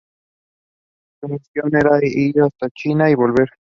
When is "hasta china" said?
2.41-3.07